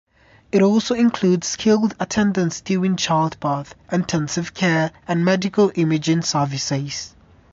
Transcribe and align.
It 0.51 0.63
also 0.63 0.95
includes 0.95 1.45
skilled 1.45 1.93
attendance 1.99 2.59
during 2.61 2.95
childbirth, 2.95 3.75
intensive 3.91 4.51
care, 4.55 4.91
and 5.07 5.23
medical 5.23 5.71
imaging 5.75 6.23
services. 6.23 7.13